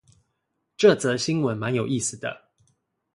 [0.77, 2.49] 這則新聞蠻有意思的